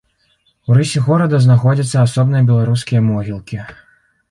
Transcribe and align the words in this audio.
У 0.69 0.77
рысе 0.77 1.01
горада 1.07 1.41
знаходзяцца 1.45 1.95
асобныя 2.07 2.43
беларускія 2.49 3.05
могілкі. 3.13 3.63